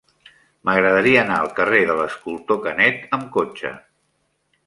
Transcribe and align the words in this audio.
M'agradaria 0.67 1.19
anar 1.23 1.35
al 1.41 1.51
carrer 1.59 1.81
de 1.91 1.97
l'Escultor 1.99 2.59
Canet 2.65 3.05
amb 3.19 3.31
cotxe. 3.37 3.75